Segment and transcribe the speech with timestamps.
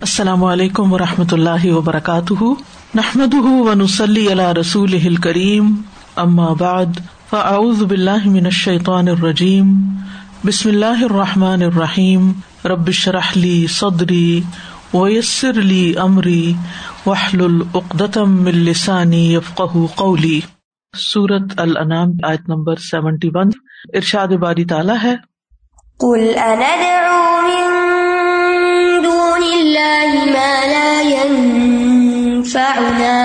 [0.00, 2.44] السلام علیکم و رحمۃ اللہ وبرکاتہ۔
[2.94, 5.74] نحمد ونسلی علیہ رسول کریم
[6.52, 6.86] بعد،
[7.30, 9.72] فاعوذ باللہ من الشیطان الرجیم۔
[10.46, 12.32] بسم اللہ الرحمٰن الرحیم۔
[12.64, 14.40] ربش رحلی صدری
[14.94, 16.54] ویسر علی عمری
[17.06, 19.62] وحل العقدم السانی یفق
[19.94, 20.40] قولی۔
[20.98, 23.50] سورت الانام آیت نمبر سیونٹی ون۔
[23.94, 25.14] ارشاد باری تعالیٰ ہے۔
[25.98, 26.32] قل
[30.24, 33.18] ما لا ينفعنا،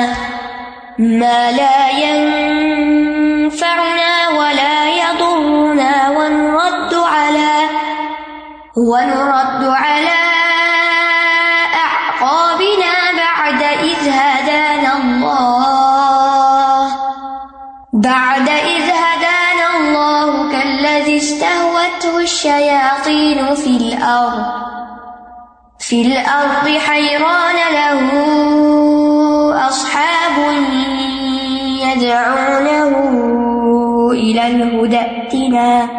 [0.99, 7.53] ما لا ينفعنا ولا يضرنا، ونرد على
[8.77, 10.19] ونرد على
[11.85, 16.87] اعقابنا بعد اذ هدانا الله.
[17.93, 24.64] بعد اذ هدانا الله كالذي استهوته الشياطين في الارض
[25.89, 28.09] في الارض حيران له
[29.67, 30.37] اصحاب
[31.85, 32.93] يدعونه
[34.11, 35.89] الى الهدى ائتنا.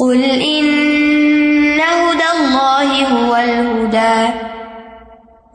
[0.00, 4.32] قل ان هدى الله هو الهدى.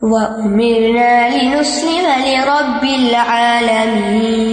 [0.02, 4.44] وأمرنا لنسلم لرب العالمين.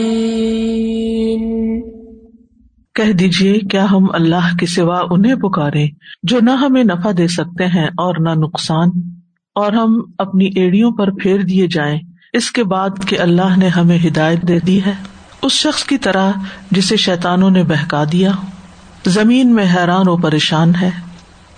[2.96, 5.88] کہہ دیجیے کیا ہم اللہ کے سوا انہیں پکارے
[6.24, 8.90] جو نہ ہمیں نفع دے سکتے ہیں اور نہ نقصان؟
[9.56, 12.00] اور ہم اپنی ایڑیوں پر پھیر دیے جائیں،
[12.34, 14.94] اس کے بعد کہ اللہ نے ہمیں ہدایت دے دی ہے۔
[15.42, 16.32] اس شخص کی طرح
[16.72, 18.32] جسے شیتانوں نے بہکا دیا،
[19.06, 20.90] زمین میں حیران و پریشان ہے،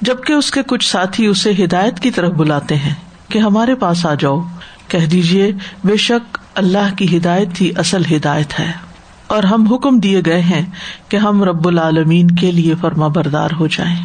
[0.02, 2.94] جبکہ اس کے کچھ ساتھی اسے ہدایت کی طرف بلاتے ہیں
[3.28, 4.42] کہ ہمارے پاس آ جاؤ۔
[4.88, 5.52] کہہ دیجیے
[5.84, 8.93] بے شک اللہ کی ہدایت ہی اصل ہدایت ہے۔
[9.34, 10.66] اور ہم حکم دیے گئے ہیں
[11.10, 13.96] کہ ہم رب العالمین کے لیے فرما بردار ہو جائیں۔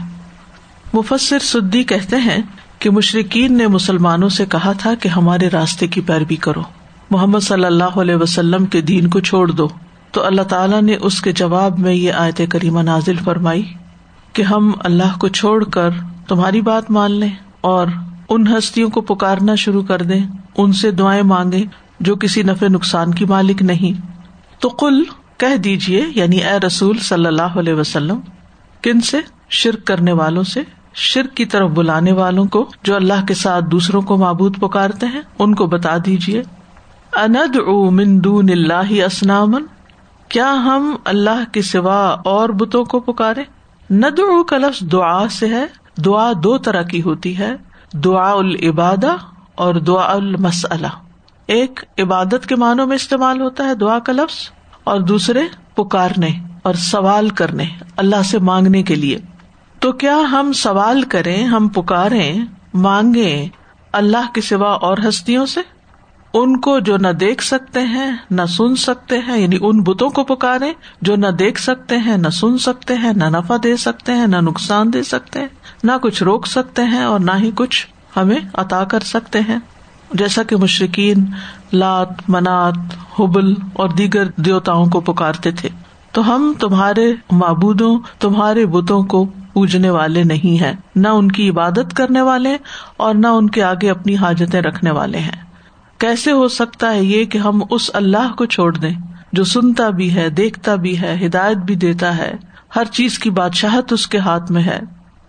[0.93, 2.43] مفسر سدی کہتے ہیں
[2.79, 6.63] کہ مشرقین نے مسلمانوں سے کہا تھا کہ ہمارے راستے کی پیروی کرو۔
[7.11, 9.69] محمد صلی اللہ علیہ وسلم کے دین کو چھوڑ دو۔
[10.11, 13.63] تو اللہ تعالیٰ نے اس کے جواب میں یہ آیت کریمہ نازل فرمائی
[14.33, 15.91] کہ ہم اللہ کو چھوڑ کر
[16.29, 17.31] تمہاری بات مان لیں
[17.61, 17.87] اور
[18.29, 20.25] ان ہستیوں کو پکارنا شروع کر دیں۔
[20.57, 21.65] ان سے دعائیں مانگے
[22.01, 24.18] جو کسی نفع نقصان کی مالک نہیں۔
[24.61, 25.03] تو کل
[25.37, 28.21] کہہ دیجیے یعنی اے رسول صلی اللہ علیہ وسلم،
[28.83, 30.63] کن سے؟ شرک کرنے والوں سے،
[30.95, 35.23] شرک کی طرف بلانے والوں کو، جو اللہ کے ساتھ دوسروں کو معبود پکارتے ہیں،
[35.39, 36.43] ان کو بتا دیجیے
[37.13, 39.67] اند او مندون اللہ اسنامن
[40.29, 43.43] کیا ہم اللہ کے سوا اور بتوں کو پکارے
[43.91, 45.65] ند کا لفظ دعا سے ہے،
[46.05, 47.55] دعا دو طرح کی ہوتی ہے
[48.05, 49.05] دعا العباد
[49.55, 50.89] اور دعا المسلہ
[51.49, 54.51] ایک عبادت کے معنوں میں استعمال ہوتا ہے دعا کا لفظ
[54.85, 55.43] اور دوسرے
[55.75, 56.29] پکارنے
[56.63, 57.65] اور سوال کرنے،
[57.97, 59.19] اللہ سے مانگنے کے لیے۔
[59.79, 62.35] تو کیا ہم سوال کریں، ہم پکارے
[62.75, 63.49] مانگے
[63.93, 65.61] اللہ کے سوا اور ہستیوں سے؟
[66.35, 70.25] ان کو جو نہ دیکھ سکتے ہیں، نہ سن سکتے ہیں یعنی ان بتوں کو
[70.25, 70.73] پکارے
[71.03, 74.37] جو نہ دیکھ سکتے ہیں، نہ سن سکتے ہیں، نہ نفع دے سکتے ہیں، نہ
[74.37, 75.49] نقصان دے سکتے ہیں،
[75.85, 79.59] نہ کچھ روک سکتے ہیں اور نہ ہی کچھ ہمیں عطا کر سکتے ہیں۔
[80.13, 81.25] جیسا کہ مشرقین
[81.73, 82.75] لات، منات،
[83.21, 85.69] حبل اور دیگر دیوتاؤں کو پکارتے تھے۔
[86.13, 91.97] تو ہم تمہارے معبودوں، تمہارے بتوں کو پوجنے والے نہیں ہیں۔ نہ ان کی عبادت
[91.97, 92.57] کرنے والے
[92.97, 95.43] اور نہ ان کے آگے اپنی حاجتیں رکھنے والے ہیں۔
[95.99, 98.95] کیسے ہو سکتا ہے یہ کہ ہم اس اللہ کو چھوڑ دیں،
[99.33, 102.35] جو سنتا بھی ہے، دیکھتا بھی ہے، ہدایت بھی دیتا ہے۔
[102.77, 104.81] ہر چیز کی بادشاہت اس کے ہاتھ میں ہے،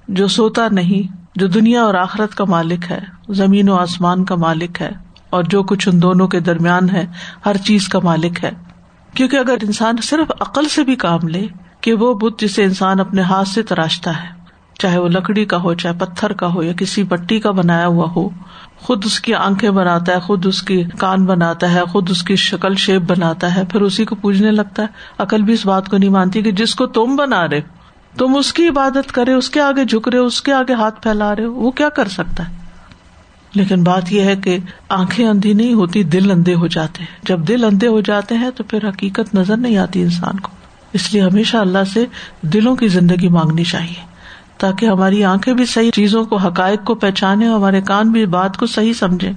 [0.08, 4.82] جو سوتا نہیں، جو دنیا اور آخرت کا مالک ہے۔ زمین و آسمان کا مالک
[4.82, 4.92] ہے
[5.30, 7.06] اور جو کچھ ان دونوں کے درمیان ہے،
[7.46, 8.52] ہر چیز کا مالک ہے۔
[9.14, 11.48] کیونکہ اگر انسان صرف عقل سے بھی کام لے،
[11.82, 14.28] کہ وہ بت جسے انسان اپنے ہاتھ سے تراشتا ہے،
[14.80, 18.08] چاہے وہ لکڑی کا ہو، چاہے پتھر کا ہو، یا کسی پٹی کا بنایا ہوا
[18.16, 18.30] ہو،
[18.78, 22.36] خود اس کی آنکھیں بناتا ہے، خود اس کی کان بناتا ہے، خود اس کی
[22.36, 25.98] شکل شیپ بناتا ہے، پھر اسی کو پوجنے لگتا ہے۔ عقل بھی اس بات کو
[25.98, 27.62] نہیں مانتی کہ جس کو تم بنا رہے
[28.18, 31.36] تم اس کی عبادت کرے، اس کے آگے جھک رہے اس کے آگے ہاتھ پھیلا
[31.36, 32.69] رہے وہ کیا کر سکتا ہے؟
[33.54, 34.58] لیکن بات یہ ہے کہ
[34.90, 38.50] آنکھیں اندھی نہیں ہوتی، دل اندھے ہو جاتے ہیں۔ جب دل اندھے ہو جاتے ہیں
[38.56, 40.52] تو پھر حقیقت نظر نہیں آتی انسان کو۔
[40.94, 42.06] اس لیے ہمیشہ اللہ سے
[42.42, 44.06] دلوں کی زندگی مانگنی چاہیے،
[44.58, 48.58] تاکہ ہماری آنکھیں بھی صحیح چیزوں کو، حقائق کو پہچانے اور ہمارے کان بھی بات
[48.58, 49.32] کو صحیح سمجھے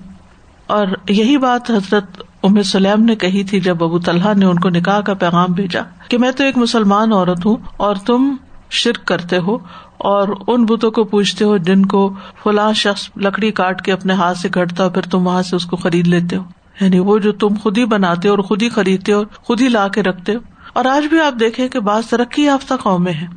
[0.66, 4.68] اور یہی بات حضرت ام سلیم نے کہی تھی جب ابو طلحہ نے ان کو
[4.68, 8.34] نکاح کا پیغام بھیجا کہ میں تو ایک مسلمان عورت ہوں اور تم
[8.72, 9.58] شرک کرتے ہو
[9.98, 14.38] اور ان بتوں کو پوچھتے ہو جن کو فلاں شخص لکڑی کاٹ کے اپنے ہاتھ
[14.38, 16.42] سے کٹتا ہو، پھر تم وہاں سے اس کو خرید لیتے ہو۔
[16.80, 19.68] یعنی وہ جو تم خود ہی بناتے ہو اور خود ہی خریدتے ہو، خود ہی
[19.68, 20.40] لا کے رکھتے ہو۔
[20.72, 23.28] اور آج بھی آپ دیکھیں کہ بعض ترقی یافتہ قومیں ہیں۔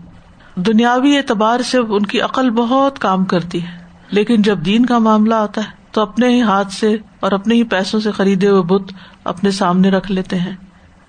[0.56, 3.78] دنیاوی اعتبار سے ان کی عقل بہت کام کرتی ہے۔
[4.12, 7.64] لیکن جب دین کا معاملہ آتا ہے، تو اپنے ہی ہاتھ سے اور اپنے ہی
[7.64, 8.94] پیسوں سے خریدے ہوئے بت
[9.24, 10.56] اپنے سامنے رکھ لیتے ہیں۔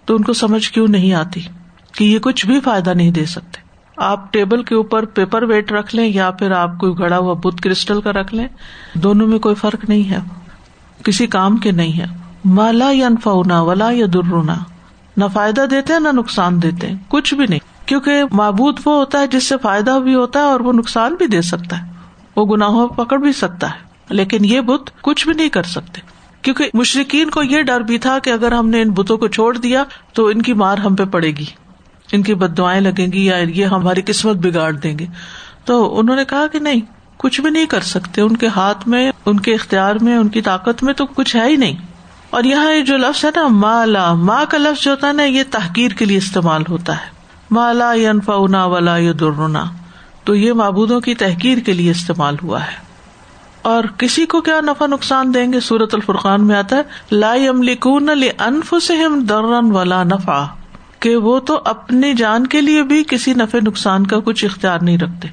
[0.05, 1.41] تو ان کو سمجھ کیوں نہیں آتی
[1.93, 3.66] کہ یہ کچھ بھی فائدہ نہیں دے سکتے؟
[3.97, 7.61] آپ ٹیبل کے اوپر پیپر ویٹ رکھ لیں یا پھر آپ کوئی گڑا ہوا بت
[7.61, 8.49] کرسٹل کا رکھ لیں،
[8.95, 10.19] دونوں میں کوئی فرق نہیں ہے۔
[11.05, 12.05] کسی کام کے نہیں ہے۔
[12.45, 14.55] مالا یا انفا ولا یا درنا
[15.17, 19.19] نہ فائدہ دیتے ہیں، نہ نقصان دیتے ہیں۔ کچھ بھی نہیں۔ کیونکہ معبود وہ ہوتا
[19.19, 21.93] ہے جس سے فائدہ بھی ہوتا ہے اور وہ نقصان بھی دے سکتا ہے۔
[22.37, 23.79] وہ گناہوں پکڑ بھی سکتا ہے۔
[24.11, 26.01] لیکن یہ بت کچھ بھی نہیں کر سکتے۔
[26.43, 29.59] کیونکہ مشرقین کو یہ ڈر بھی تھا کہ اگر ہم نے ان بتوں کو چھوڑ
[29.59, 31.45] دیا تو ان کی مار ہم پہ پڑے گی۔
[32.13, 35.07] ان کی بد دعائیں لگیں گی یا یہ ہماری قسمت بگاڑ دیں گے۔
[35.65, 36.81] تو انہوں نے کہا کہ نہیں،
[37.17, 40.43] کچھ بھی نہیں کر سکتے۔ ان کے ہاتھ میں، ان کے اختیار میں، ان کی
[40.43, 41.77] طاقت میں تو کچھ ہے ہی نہیں۔
[42.31, 45.25] اور یہاں یہ جو لفظ ہے نا، مالا، ماں کا لفظ جو ہوتا ہے نا،
[45.25, 47.17] یہ تحقیر کے لیے استعمال ہوتا ہے۔
[47.51, 49.65] مالا ینفا ولا یا درنا
[50.25, 52.87] تو یہ معبودوں کی تحقیر کے لیے استعمال ہوا ہے۔
[53.63, 58.07] اور کسی کو کیا نفع نقصان دیں گے؟ سورت الفرقان میں آتا ہے، لا یملکون
[58.07, 60.45] لانفسہم درن ولا نفع
[61.07, 64.99] کہ وہ تو اپنی جان کے لیے بھی کسی نفع نقصان کا کچھ اختیار نہیں
[64.99, 65.29] رکھتے۔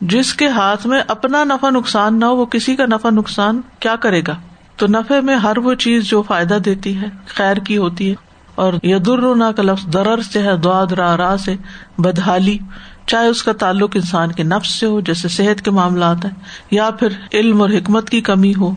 [0.00, 3.96] جس کے ہاتھ میں اپنا نفع نقصان نہ ہو، وہ کسی کا نفع نقصان کیا
[3.96, 4.34] کرے گا؟
[4.76, 8.14] تو نفے میں ہر وہ چیز جو فائدہ دیتی ہے، خیر کی ہوتی ہے۔
[8.54, 11.54] اور یدرنا کا لفظ درر سے ہے دعد را را سے،
[11.98, 12.58] بدحالی۔
[13.06, 16.32] چاہے اس کا تعلق انسان کے نفس سے ہو، جیسے صحت کے معاملات ہیں،
[16.70, 18.74] یا پھر علم اور حکمت کی کمی ہو،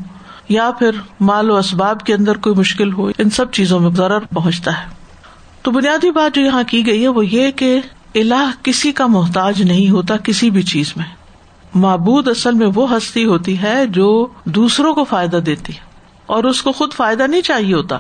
[0.49, 0.91] یا پھر
[1.21, 4.94] مال و اسباب کے اندر کوئی مشکل ہو، ان سب چیزوں میں ضرر پہنچتا ہے۔
[5.65, 7.81] تو بنیادی بات جو یہاں کی گئی ہے وہ یہ کہ
[8.15, 11.05] اللہ کسی کا محتاج نہیں ہوتا کسی بھی چیز میں۔
[11.75, 15.79] معبود اصل میں وہ ہستی ہوتی ہے جو دوسروں کو فائدہ دیتی ہے
[16.25, 17.97] اور اس کو خود فائدہ نہیں چاہیے ہوتا،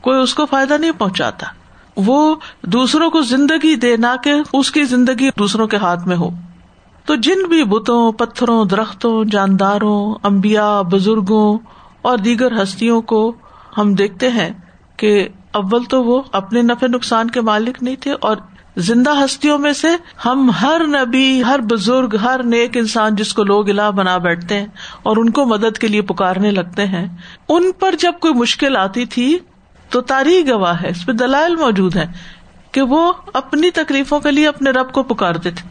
[0.00, 1.46] کوئی اس کو فائدہ نہیں پہنچاتا۔
[1.96, 6.30] وہ دوسروں کو زندگی دے، نہ کہ اس کی زندگی دوسروں کے ہاتھ میں ہو۔
[7.04, 11.58] تو جن بھی بتوں، پتھروں، درختوں، جانداروں امبیا بزرگوں
[12.02, 13.32] اور دیگر ہستیوں کو
[13.78, 14.50] ہم دیکھتے ہیں
[14.96, 18.36] کہ اول تو وہ اپنے نفے نقصان کے مالک نہیں تھے اور
[18.76, 19.88] زندہ ہستیوں میں سے
[20.24, 24.66] ہم ہر نبی، ہر بزرگ، ہر نیک انسان جس کو لوگ الہ بنا بیٹھتے ہیں
[25.02, 27.06] اور ان کو مدد کے لیے پکارنے لگتے ہیں،
[27.48, 29.38] ان پر جب کوئی مشکل آتی تھی
[29.90, 32.06] تو تاریخ گواہ ہے، اس پہ دلائل موجود ہے
[32.72, 35.68] کہ وہ اپنی تکلیفوں کے لیے اپنے رب کو پکارتے تھے۔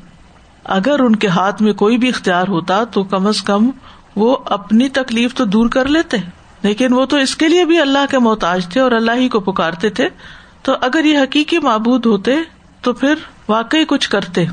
[0.64, 3.70] اگر ان کے ہاتھ میں کوئی بھی اختیار ہوتا تو کم از کم
[4.16, 6.18] وہ اپنی تکلیف تو دور کر لیتے۔
[6.64, 9.40] لیکن وہ تو اس کے لیے بھی اللہ کے محتاج تھے اور اللہ ہی کو
[9.40, 10.10] پکارتے تھے۔
[10.62, 12.36] تو اگر یہ حقیقی معبود ہوتے
[12.82, 13.14] تو پھر
[13.50, 14.46] واقعی کچھ کرتے۔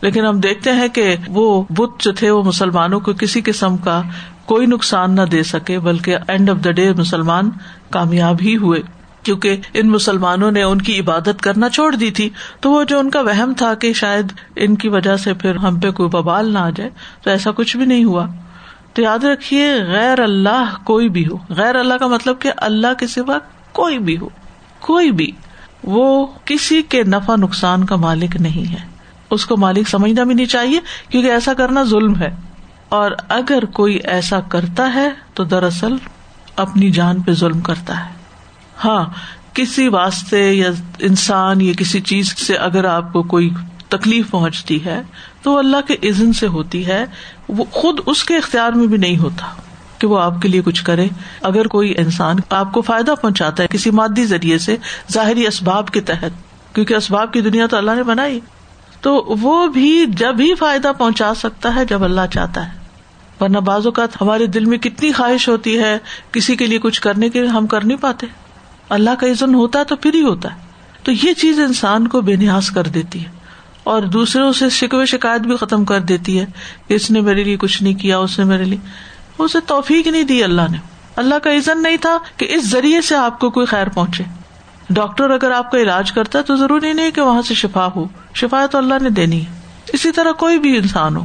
[0.00, 4.02] لیکن ہم دیکھتے ہیں کہ وہ بت جو تھے وہ مسلمانوں کو کسی قسم کا
[4.44, 7.50] کوئی نقصان نہ دے سکے، بلکہ اینڈ آف دا ڈے مسلمان
[7.90, 8.82] کامیاب ہی ہوئے۔
[9.22, 12.30] کیونکہ ان مسلمانوں نے ان کی عبادت کرنا چھوڑ دی تھی۔
[12.60, 15.80] تو وہ جو ان کا وہم تھا کہ شاید ان کی وجہ سے پھر ہم
[15.80, 16.90] پہ کوئی ببال نہ آ جائے،
[17.22, 18.26] تو ایسا کچھ بھی نہیں ہوا۔
[18.98, 23.06] تو یاد رکھیے غیر اللہ کوئی بھی ہو۔ غیر اللہ کا مطلب کہ اللہ کے
[23.06, 23.38] سوا
[23.72, 24.28] کوئی بھی ہو۔
[24.80, 25.30] کوئی بھی۔
[25.84, 28.86] وہ کسی کے نفع نقصان کا مالک نہیں ہے۔
[29.30, 32.30] اس کو مالک سمجھنا بھی نہیں چاہیے کیونکہ ایسا کرنا ظلم ہے۔
[32.88, 35.96] اور اگر کوئی ایسا کرتا ہے تو دراصل
[36.56, 38.10] اپنی جان پہ ظلم کرتا ہے۔
[38.84, 39.04] ہاں
[39.52, 43.50] کسی واسطے یا انسان یا کسی چیز سے اگر آپ کو کوئی
[43.88, 45.02] تکلیف پہنچتی ہے
[45.42, 47.04] تو وہ اللہ کے عزن سے ہوتی ہے،
[47.48, 49.46] وہ خود اس کے اختیار میں بھی نہیں ہوتا
[49.98, 51.06] کہ وہ آپ کے لیے کچھ کرے۔
[51.42, 54.76] اگر کوئی انسان آپ کو فائدہ پہنچاتا ہے کسی مادی ذریعے سے،
[55.12, 56.30] ظاہری اسباب کے تحت،
[56.74, 58.40] کیونکہ اسباب کی دنیا تو اللہ نے بنائی،
[59.00, 62.78] تو وہ بھی جب ہی فائدہ پہنچا سکتا ہے جب اللہ چاہتا ہے۔
[63.40, 65.98] ورنہ بعض اوقات ہمارے دل میں کتنی خواہش ہوتی ہے،
[66.32, 68.26] کسی کے لیے کچھ کرنے کے ہم کر نہیں پاتے۔
[68.88, 70.58] اللہ کا عزن ہوتا ہے تو پھر ہی ہوتا ہے۔
[71.02, 73.37] تو یہ چیز انسان کو بے نیاز کر دیتی ہے۔
[73.88, 76.46] اور دوسروں سے شکوے شکایت بھی ختم کر دیتی ہے
[76.88, 78.78] اس نے میرے لیے کچھ نہیں کیا، اس نے میرے لیے۔
[79.38, 80.78] اسے توفیق نہیں دی اللہ نے۔
[81.16, 84.24] اللہ کا عزن نہیں تھا کہ اس ذریعے سے آپ کو کوئی خیر پہنچے۔
[84.90, 88.08] ڈاکٹر اگر آپ کا علاج کرتا ہے تو ضروری نہیں کہ وہاں سے شفا ہو۔
[88.34, 89.60] شفا تو اللہ نے دینی ہے۔
[89.92, 91.24] اسی طرح کوئی بھی انسان ہو،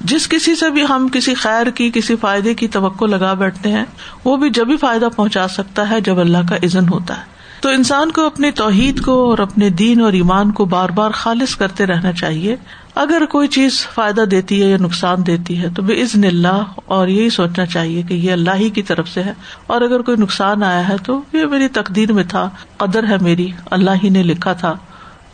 [0.00, 3.84] جس کسی سے بھی ہم کسی خیر کی، کسی فائدے کی توقع لگا بیٹھتے ہیں،
[4.24, 7.68] وہ بھی جب بھی فائدہ پہنچا سکتا ہے جب اللہ کا عزن ہوتا ہے۔ تو
[7.68, 11.86] انسان کو اپنی توحید کو اور اپنے دین اور ایمان کو بار بار خالص کرتے
[11.86, 12.56] رہنا چاہیے۔
[12.94, 17.08] اگر کوئی چیز فائدہ دیتی ہے یا نقصان دیتی ہے، تو بے عزن اللہ اور
[17.08, 19.32] یہی سوچنا چاہیے کہ یہ اللہ ہی کی طرف سے ہے۔
[19.66, 23.50] اور اگر کوئی نقصان آیا ہے، تو یہ میری تقدیر میں تھا، قدر ہے میری،
[23.70, 24.74] اللہ ہی نے لکھا تھا،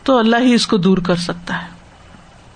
[0.03, 1.67] تو اللہ ہی اس کو دور کر سکتا ہے۔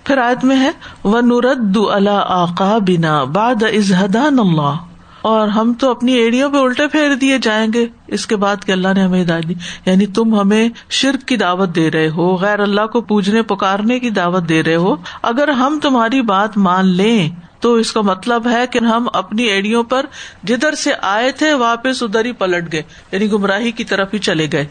[0.04, 0.70] پھر آیت میں ہے
[1.04, 4.76] و نورد اللہ آقا بنا باد از اللہ
[5.22, 8.72] اور ہم تو اپنی ایڑیوں پہ الٹے پھیر دیے جائیں گے۔ اس کے بعد کہ
[8.72, 9.54] اللہ نے ہمیں ہدایت دی۔
[9.86, 14.10] یعنی تم ہمیں شرک کی دعوت دے رہے ہو، غیر اللہ کو پوجنے، پکارنے کی
[14.10, 18.66] دعوت دے رہے ہو۔ اگر ہم تمہاری بات مان لیں، تو اس کا مطلب ہے
[18.66, 20.06] کہ ہم اپنی ایڑیوں پر
[20.42, 24.46] جدھر سے آئے تھے، واپس ادھر ہی پلٹ گئے۔ یعنی گمراہی کی طرف ہی چلے
[24.52, 24.66] گئے۔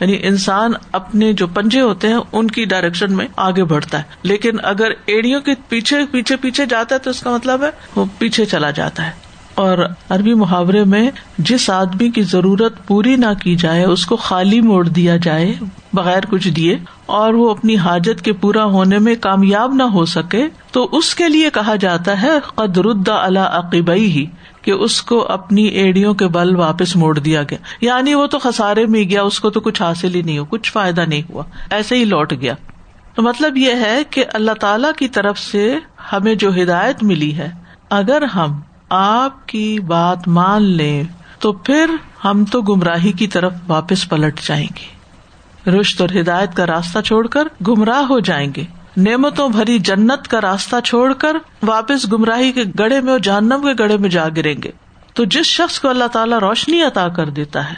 [0.00, 4.56] یعنی انسان اپنے جو پنجے ہوتے ہیں، ان کی ڈائریکشن میں آگے بڑھتا ہے۔ لیکن
[4.62, 8.44] اگر ایڑیوں کے پیچھے پیچھے پیچھے جاتا ہے، تو اس کا مطلب ہے وہ پیچھے
[8.44, 9.78] چلا جاتا ہے۔ اور
[10.10, 14.88] عربی محاورے میں جس آدمی کی ضرورت پوری نہ کی جائے، اس کو خالی موڑ
[14.88, 15.54] دیا جائے،
[15.92, 20.48] بغیر کچھ دیے، اور وہ اپنی حاجت کے پورا ہونے میں کامیاب نہ ہو سکے،
[20.70, 24.26] تو اس کے لیے کہا جاتا ہے قدرد اللہ عقیبئی ہی
[24.62, 28.86] کہ اس کو اپنی ایڑیوں کے بل واپس موڑ دیا گیا۔ یعنی وہ تو خسارے
[28.86, 31.96] میں گیا، اس کو تو کچھ حاصل ہی نہیں ہوا، کچھ فائدہ نہیں ہوا، ایسے
[31.96, 32.54] ہی لوٹ گیا۔
[33.14, 35.78] تو مطلب یہ ہے کہ اللہ تعالی کی طرف سے
[36.12, 37.50] ہمیں جو ہدایت ملی ہے،
[37.90, 38.60] اگر ہم
[38.96, 41.04] آپ کی بات مان لیں
[41.38, 41.90] تو پھر
[42.24, 44.94] ہم تو گمراہی کی طرف واپس پلٹ جائیں گے۔
[45.70, 48.64] رشت اور ہدایت کا راستہ چھوڑ کر گمراہ ہو جائیں گے۔
[48.96, 53.82] نعمتوں بھری جنت کا راستہ چھوڑ کر واپس گمراہی کے گڑے میں اور جہنم کے
[53.82, 54.70] گڑے میں جا گریں گے۔
[55.14, 57.76] تو جس شخص کو اللہ تعالیٰ روشنی عطا کر دیتا ہے،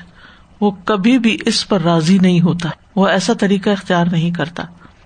[0.60, 4.62] وہ کبھی بھی اس پر راضی نہیں ہوتا۔ وہ ایسا طریقہ اختیار نہیں کرتا۔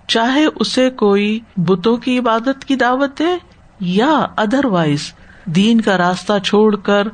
[0.07, 3.37] چاہے اسے کوئی بتوں کی عبادت کی دعوت دے
[3.79, 5.13] یا ادر وائز
[5.45, 7.07] دین کا راستہ چھوڑ کر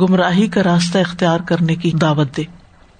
[0.00, 2.42] گمراہی کا راستہ اختیار کرنے کی دعوت دے۔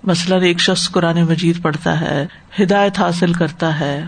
[0.04, 2.26] مثلاً ایک شخص قرآن مجید پڑھتا ہے،
[2.62, 4.04] ہدایت حاصل کرتا ہے،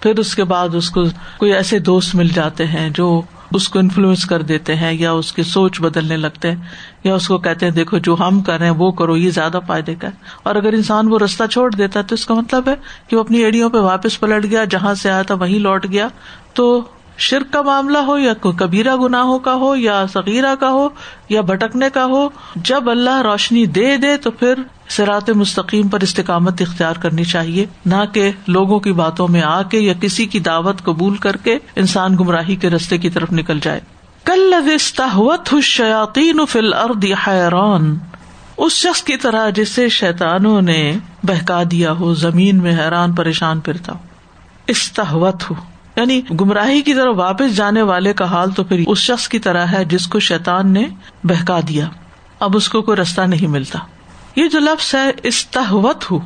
[0.00, 1.04] پھر اس کے بعد اس کو
[1.36, 5.32] کوئی ایسے دوست مل جاتے ہیں جو اس کو انفلوئنس کر دیتے ہیں یا اس
[5.32, 6.56] کی سوچ بدلنے لگتے ہیں
[7.04, 9.58] یا اس کو کہتے ہیں، دیکھو جو ہم کر رہے ہیں وہ کرو، یہ زیادہ
[9.66, 12.68] فائدے کا ہے۔ اور اگر انسان وہ رستہ چھوڑ دیتا ہے تو اس کا مطلب
[12.68, 12.74] ہے
[13.08, 16.08] کہ وہ اپنی ایڑیوں پہ واپس پلٹ گیا، جہاں سے آیا تھا وہیں لوٹ گیا،
[16.54, 16.84] تو
[17.18, 20.88] شرک کا معاملہ ہو یا کبیرا گناہوں کا ہو یا سغیرہ کا ہو
[21.28, 24.54] یا بھٹکنے کا ہو، جب اللہ روشنی دے دے تو پھر
[24.88, 29.78] سرات مستقیم پر استقامت اختیار کرنی چاہیے۔ نہ کہ لوگوں کی باتوں میں آ کے
[29.78, 33.80] یا کسی کی دعوت قبول کر کے انسان گمراہی کے رستے کی طرف نکل جائے۔
[34.24, 34.54] کل
[35.62, 37.98] شیاتی فل ارد حیران۔
[38.56, 43.92] اس شخص کی طرح جسے شیتانوں نے بہکا دیا ہو، زمین میں حیران پریشان پھرتا
[43.92, 43.98] ہو۔
[44.66, 45.54] استحوت ہو
[45.96, 49.66] یعنی گمراہی کی طرف واپس جانے والے کا حال تو پھر اس شخص کی طرح
[49.66, 50.84] ہے جس کو شیتان نے
[51.24, 51.88] بہکا دیا۔
[52.40, 53.78] اب اس کو کوئی رستہ نہیں ملتا۔
[54.36, 56.18] یہ جو لفظ ہے استحوت ہو۔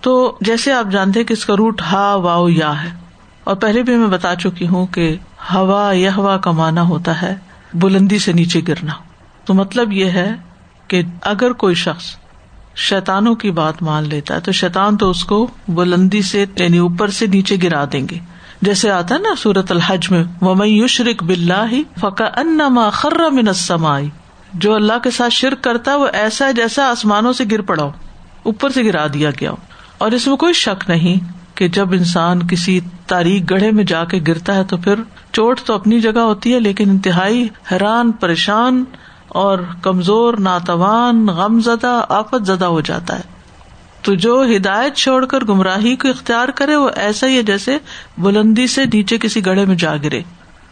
[0.00, 2.90] تو جیسے آپ جانتے کہ اس کا روٹ ہا، واؤ، یا ہے۔
[3.44, 5.16] اور پہلے بھی میں بتا چکی ہوں کہ
[5.54, 7.36] ہوا یا ہوا کا مانا ہوتا ہے
[7.74, 8.92] بلندی سے نیچے گرنا۔
[9.44, 10.34] تو مطلب یہ ہے
[10.88, 12.04] کہ اگر کوئی شخص
[12.76, 17.08] شیتانوں کی بات مان لیتا ہے، تو شیتان تو اس کو بلندی سے یعنی اوپر
[17.08, 18.18] سے نیچے گرا دیں گے۔
[18.66, 22.60] جیسے آتا ہے نا سورت الحج میں ومئی یشرق بلّہ فقا ان
[22.92, 24.08] خر من السمائی
[24.54, 27.84] جو اللہ کے ساتھ شرک کرتا ہے، وہ ایسا ہے جیسا آسمانوں سے گر پڑا
[28.42, 29.52] اوپر سے گرا دیا گیا
[29.98, 34.20] اور اس میں کوئی شک نہیں کہ جب انسان کسی تاریخ گڑھے میں جا کے
[34.26, 38.84] گرتا ہے، تو پھر چوٹ تو اپنی جگہ ہوتی ہے، لیکن انتہائی حیران، پریشان
[39.40, 43.34] اور کمزور، ناتوان، غم زدہ، آفت زدہ ہو جاتا ہے۔
[44.06, 47.78] تو جو ہدایت چھوڑ کر گمراہی کو اختیار کرے، وہ ایسا ہی ہے جیسے
[48.18, 50.22] بلندی سے نیچے کسی گڑھے میں جا گرے۔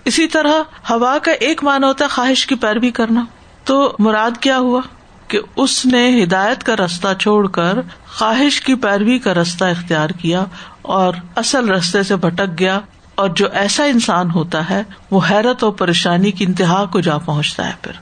[0.05, 0.53] اسی طرح
[0.91, 3.25] ہوا کا ایک مان ہوتا ہے خواہش کی پیروی کرنا۔
[3.65, 4.81] تو مراد کیا ہوا؟
[5.29, 10.45] کہ اس نے ہدایت کا رستہ چھوڑ کر خواہش کی پیروی کا رستہ اختیار کیا
[10.83, 12.81] اور اصل رستے سے بھٹک گیا
[13.15, 17.69] اور جو ایسا انسان ہوتا ہے، وہ حیرت اور پریشانی کی انتہا کو جا پہنچتا
[17.69, 17.93] ہے۔ پھر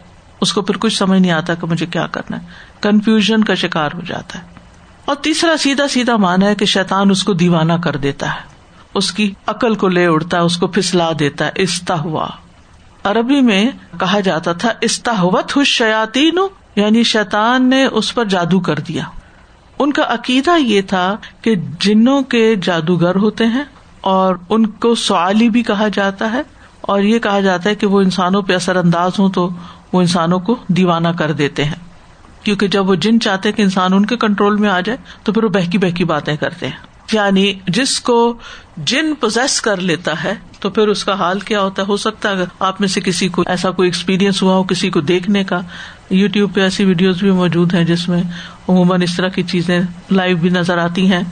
[0.40, 2.46] اس کو پھر کچھ سمجھ نہیں آتا کہ مجھے کیا کرنا ہے۔
[2.80, 4.51] کنفیوژن کا شکار ہو جاتا ہے۔
[5.04, 8.40] اور تیسرا سیدھا سیدھا مانا ہے کہ شیتان اس کو دیوانہ کر دیتا ہے۔
[8.94, 12.28] اس کی عقل کو لے اڑتا ہے، اس کو پھسلا دیتا ہے۔ استا ہوا
[13.04, 16.30] عربی میں کہا جاتا تھا استاحوت شیاتی
[16.76, 19.04] یعنی شیتان نے اس پر جادو کر دیا۔
[19.78, 23.64] ان کا عقیدہ یہ تھا کہ جنوں کے جادوگر ہوتے ہیں
[24.00, 26.42] اور ان کو سوالی بھی کہا جاتا ہے۔
[26.80, 29.50] اور یہ کہا جاتا ہے کہ وہ انسانوں پہ اثر انداز ہوں تو
[29.92, 31.91] وہ انسانوں کو دیوانہ کر دیتے ہیں۔
[32.42, 35.44] کیونکہ جب وہ جن چاہتے کہ انسان ان کے کنٹرول میں آ جائے، تو پھر
[35.44, 36.76] وہ بہکی بہکی باتیں کرتے ہیں۔
[37.12, 38.38] یعنی جس کو
[38.76, 42.28] جن پوزیس کر لیتا ہے، تو پھر اس کا حال کیا ہوتا ہے؟ ہو سکتا
[42.28, 45.44] ہے اگر آپ میں سے کسی کو ایسا کوئی ایکسپیرئنس ہوا ہو کسی کو دیکھنے
[45.44, 45.60] کا۔
[46.10, 48.22] یو ٹیوب پہ ایسی ویڈیوز بھی موجود ہیں جس میں
[48.68, 49.80] عموماً اس طرح کی چیزیں
[50.10, 51.22] لائیو بھی نظر آتی ہیں۔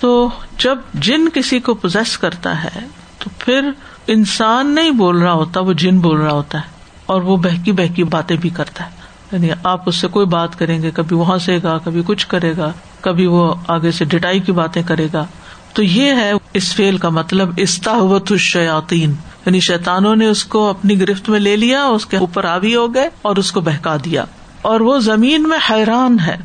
[0.00, 2.80] تو جب جن کسی کو پوزیس کرتا ہے،
[3.18, 3.70] تو پھر
[4.06, 6.64] انسان نہیں بول رہا ہوتا، وہ جن بول رہا ہوتا ہے
[7.06, 8.95] اور وہ بہکی بہکی باتیں بھی کرتا ہے۔
[9.32, 12.56] یعنی آپ اس سے کوئی بات کریں گے، کبھی وہاں سے گا، کبھی کچھ کرے
[12.56, 15.24] گا، کبھی وہ آگے سے ڈٹائی کی باتیں کرے گا۔
[15.72, 19.10] تو یہ ہے اس فیل کا مطلب استاحت الشیاتین
[19.46, 22.94] یعنی شیتانوں نے اس کو اپنی گرفت میں لے لیا، اس کے اوپر آوی ہو
[22.94, 24.24] گئے اور اس کو بہکا دیا۔
[24.62, 26.36] اور وہ زمین میں حیران ہے۔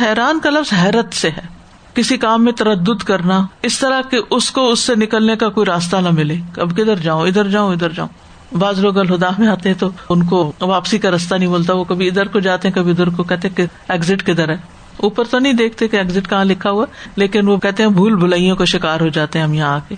[0.00, 1.56] حیران کا لفظ حیرت سے ہے۔
[1.94, 5.66] کسی کام میں تردد کرنا، اس طرح کہ اس کو اس سے نکلنے کا کوئی
[5.66, 8.08] راستہ نہ ملے۔ اب کدھر جاؤں، ادھر جاؤں ادھر جاؤں۔
[8.52, 11.84] بعض لوگ الہدا میں آتے ہیں تو ان کو واپسی کا راستہ نہیں بولتا وہ
[11.84, 14.56] کبھی ادھر کو جاتے ہیں، کبھی ادھر کو کہتے کہ ایگزٹ کدھر ہے۔
[14.96, 16.86] اوپر تو نہیں دیکھتے کہ ایگزٹ کہاں لکھا ہوا،
[17.16, 19.94] لیکن وہ کہتے ہیں بھول بھلائیوں کا شکار ہو جاتے ہیں ہم یہاں آ کے۔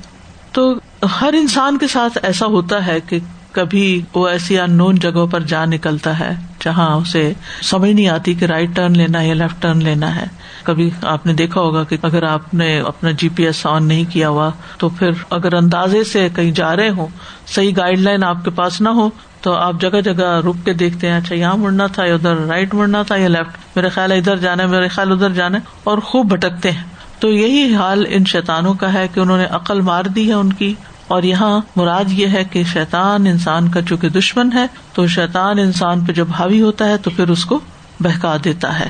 [0.53, 0.75] تو
[1.21, 3.19] ہر انسان کے ساتھ ایسا ہوتا ہے کہ
[3.53, 6.31] کبھی وہ ایسی ان نون جگہوں پر جا نکلتا ہے
[6.65, 10.27] جہاں اسے سمجھ نہیں آتی کہ رائٹ ٹرن لینا ہے یا لیفٹ ٹرن لینا ہے۔
[10.63, 14.05] کبھی آپ نے دیکھا ہوگا کہ اگر آپ نے اپنا جی پی ایس آن نہیں
[14.13, 17.07] کیا ہوا تو پھر اگر اندازے سے کہیں جا رہے ہوں،
[17.47, 21.11] صحیح گائڈ لائن آپ کے پاس نہ ہو تو آپ جگہ جگہ رک کے دیکھتے
[21.11, 24.19] ہیں اچھا یہاں مڑنا تھا یا ادھر رائٹ مڑنا تھا یا لیفٹ میرے خیال ہے
[24.19, 26.83] ادھر جانا ہے، میرے خیال ادھر جانا ہے۔ اور خوب بھٹکتے ہیں۔
[27.19, 30.53] تو یہی حال ان شیتانوں کا ہے کہ انہوں نے عقل مار دی ہے ان
[30.53, 30.75] کی۔
[31.09, 36.01] اور یہاں مراد یہ ہے کہ شیتان انسان کا چونکہ دشمن ہے، تو شیتان انسان
[36.01, 37.61] پہ جب حاوی ہوتا ہے تو پھر اس کو
[38.01, 38.89] بہکا دیتا ہے۔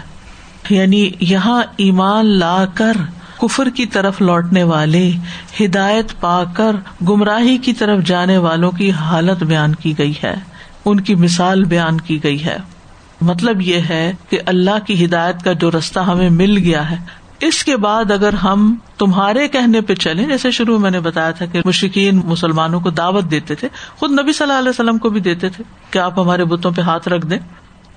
[0.71, 2.93] یعنی یہاں ایمان لا کر
[3.41, 5.13] کفر کی طرف لوٹنے والے،
[5.61, 6.77] ہدایت پا کر
[7.09, 10.35] گمراہی کی طرف جانے والوں کی حالت بیان کی گئی ہے۔
[10.85, 12.57] ان کی مثال بیان کی گئی ہے۔
[13.21, 16.97] مطلب یہ ہے کہ اللہ کی ہدایت کا جو رستہ ہمیں مل گیا ہے
[17.41, 21.47] اس کے بعد اگر ہم تمہارے کہنے پہ چلے جیسے شروع میں نے بتایا تھا
[21.47, 25.21] کہ مشکین مسلمانوں کو دعوت دیتے تھے، خود نبی صلی اللہ علیہ وسلم کو بھی
[25.21, 27.39] دیتے تھے کہ آپ ہمارے بتوں پہ ہاتھ رکھ دیں۔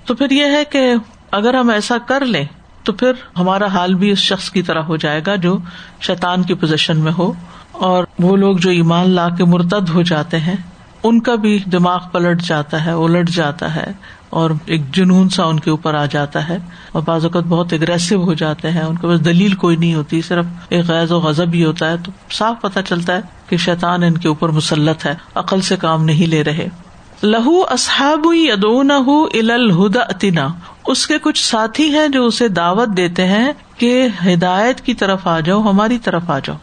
[0.06, 0.94] تو پھر یہ ہے کہ
[1.32, 2.46] اگر ہم ایسا کر لیں،
[2.84, 5.58] تو پھر ہمارا حال بھی اس شخص کی طرح ہو جائے گا جو
[6.02, 7.34] شیطان کی پوزیشن میں ہو
[7.72, 10.56] اور وہ لوگ جو ایمان لا کے مرتد ہو جاتے ہیں
[11.04, 13.92] ان کا بھی دماغ پلٹ جاتا ہے، الٹ جاتا ہے
[14.30, 16.58] اور ایک جنون سا ان کے اوپر آ جاتا ہے
[16.92, 20.22] اور بعض اوقات بہت اگریسو ہو جاتے ہیں، ان کے پاس دلیل کوئی نہیں ہوتی،
[20.22, 24.04] صرف ایک غیر و غزب ہی ہوتا ہے تو صاف پتہ چلتا ہے کہ شیطان
[24.04, 26.68] ان کے اوپر مسلط ہے، عقل سے کام نہیں لے رہے۔
[27.24, 28.92] لہو اصحاب ادون
[29.34, 30.48] الہدا اتنا۔
[30.88, 35.40] اس کے کچھ ساتھی ہیں جو اسے دعوت دیتے ہیں کہ ہدایت کی طرف آ
[35.40, 36.56] جاؤ، ہماری طرف آ جاؤ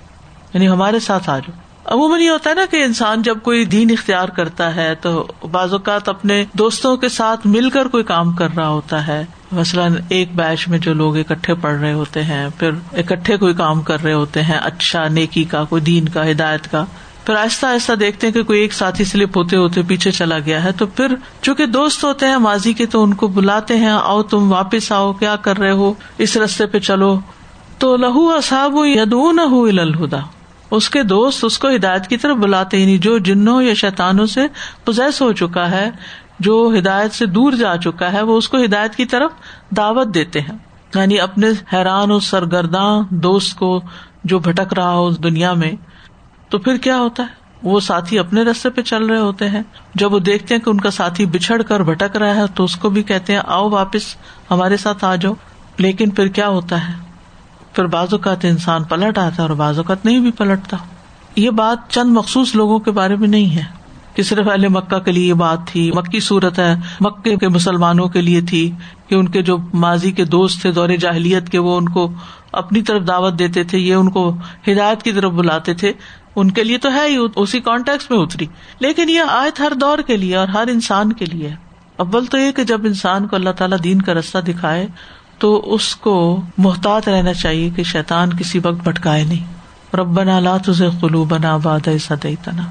[0.55, 3.91] یعنی ہمارے ساتھ آ جاؤ۔ عموماً یہ ہوتا ہے نا کہ انسان جب کوئی دین
[3.91, 8.49] اختیار کرتا ہے تو بعض اوقات اپنے دوستوں کے ساتھ مل کر کوئی کام کر
[8.57, 12.71] رہا ہوتا ہے۔ مثلاً ایک بیچ میں جو لوگ اکٹھے پڑھ رہے ہوتے ہیں، پھر
[12.93, 16.85] اکٹھے کوئی کام کر رہے ہوتے ہیں اچھا نیکی کا، کوئی دین کا، ہدایت کا۔
[17.27, 20.65] پھر آہستہ آہستہ دیکھتے ہیں کہ کوئی ایک ساتھی سلپ ہوتے ہوتے پیچھے چلا گیا
[20.65, 24.23] ہے۔ تو پھر چونکہ دوست ہوتے ہیں ماضی کے، تو ان کو بلاتے ہیں، آؤ
[24.23, 27.21] تم واپس آؤ، کیا کر رہے ہو؟ اس رستے پہ چلو۔
[27.79, 29.39] تو لہو اصاب یدون
[29.79, 30.21] الہدا
[30.71, 34.41] اس کے دوست اس کو ہدایت کی طرف بلاتے یعنی جو جنوں یا شیتانوں سے
[34.85, 35.91] پوزیس ہو چکا ہے،
[36.41, 39.31] جو ہدایت سے دور جا چکا ہے، وہ اس کو ہدایت کی طرف
[39.77, 40.59] دعوت دیتے ہیں۔
[40.95, 43.81] یعنی اپنے حیران اور سرگرداں دوست کو
[44.25, 45.73] جو بھٹک رہا ہو اس دنیا میں،
[46.49, 47.29] تو پھر کیا ہوتا ہے؟
[47.63, 49.63] وہ ساتھی اپنے رستے پہ چل رہے ہوتے ہیں۔
[49.95, 52.77] جب وہ دیکھتے ہیں کہ ان کا ساتھی بچھڑ کر بھٹک رہا ہے، تو اس
[52.77, 54.17] کو بھی کہتے ہیں، آؤ واپس
[54.51, 55.35] ہمارے ساتھ آ جاؤ۔
[55.79, 57.08] لیکن پھر کیا ہوتا ہے؟
[57.73, 60.77] پھر بعض اوقات انسان پلٹ آتا ہے اور بعض اوقات نہیں بھی پلٹتا۔
[61.37, 63.65] یہ بات چند مخصوص لوگوں کے بارے میں نہیں ہے
[64.15, 68.09] کہ صرف اہل مکہ کے لیے یہ بات تھی، مکی صورت ہے، مکے کے مسلمانوں
[68.09, 68.71] کے لیے تھی
[69.09, 72.13] کہ ان کے جو ماضی کے دوست تھے، دور جاہلیت کے، وہ ان کو
[72.53, 74.37] اپنی طرف دعوت دیتے تھے، یہ ان کو
[74.69, 75.93] ہدایت کی طرف بلاتے تھے۔
[76.37, 78.47] ان کے لیے تو ہے ہی، اسی کانٹیکس میں اتری۔
[78.79, 81.55] لیکن یہ آیت ہر دور کے لیے اور ہر انسان کے لیے
[81.97, 84.87] اول تو یہ کہ جب انسان کو اللہ تعالیٰ دین کا رستہ دکھائے
[85.39, 89.59] تو اس کو محتاط رہنا چاہیے کہ شیطان کسی وقت بھٹکائے نہیں۔
[89.97, 91.89] رب بنا لا تجھے قلو بنا باد
[92.45, 92.63] تنا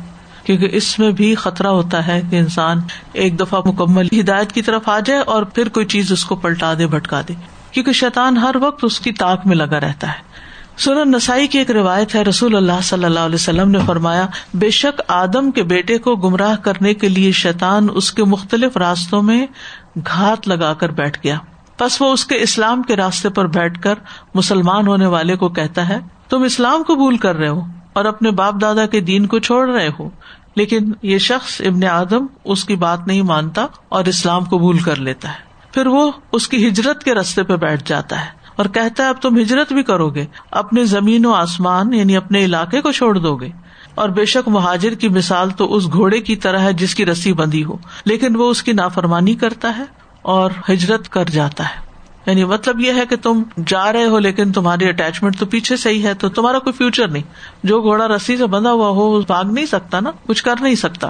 [0.43, 2.79] کیونکہ اس میں بھی خطرہ ہوتا ہے کہ انسان
[3.13, 6.73] ایک دفعہ مکمل ہدایت کی طرف آ جائے اور پھر کوئی چیز اس کو پلٹا
[6.77, 7.33] دے، بھٹکا دے۔
[7.71, 11.71] کیونکہ شیطان ہر وقت اس کی تاک میں لگا رہتا ہے۔ سنن نسائی کی ایک
[11.71, 15.97] روایت ہے، رسول اللہ صلی اللہ علیہ وسلم نے فرمایا، بے شک آدم کے بیٹے
[15.97, 19.47] کو گمراہ کرنے کے لیے شیطان اس کے مختلف راستوں میں
[19.95, 21.37] گھات لگا کر بیٹھ گیا۔
[21.79, 23.93] بس وہ اس کے اسلام کے راستے پر بیٹھ کر
[24.33, 27.61] مسلمان ہونے والے کو کہتا ہے، تم اسلام قبول کر رہے ہو
[27.93, 30.09] اور اپنے باپ دادا کے دین کو چھوڑ رہے ہو،
[30.55, 35.29] لیکن یہ شخص ابن آدم اس کی بات نہیں مانتا اور اسلام قبول کر لیتا
[35.29, 39.07] ہے۔ پھر وہ اس کی ہجرت کے رستے پہ بیٹھ جاتا ہے اور کہتا ہے،
[39.07, 43.17] اب تم ہجرت بھی کرو گے، اپنے زمین و آسمان یعنی اپنے علاقے کو چھوڑ
[43.17, 43.49] دو گے۔
[43.95, 47.33] اور بے شک مہاجر کی مثال تو اس گھوڑے کی طرح ہے جس کی رسی
[47.33, 49.83] بندی ہو، لیکن وہ اس کی نافرمانی کرتا ہے۔
[50.27, 51.79] اور ہجرت کر جاتا ہے۔
[52.25, 55.89] یعنی مطلب یہ ہے کہ تم جا رہے ہو لیکن تمہاری اٹیچمنٹ تو پیچھے سے
[55.89, 57.23] ہی ہے، تو تمہارا کوئی فیوچر نہیں۔
[57.63, 61.07] جو گھوڑا رسی سے بندھا ہوا ہو بھاگ نہیں سکتا نا، کچھ کر نہیں سکتا۔